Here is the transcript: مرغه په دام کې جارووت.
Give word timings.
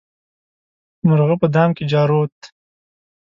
مرغه 1.07 1.35
په 1.41 1.47
دام 1.55 1.69
کې 1.77 1.83
جارووت. 1.91 2.37